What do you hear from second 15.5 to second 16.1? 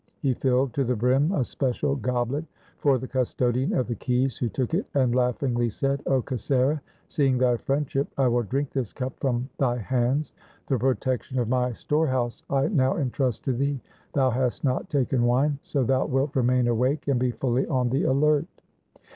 so thou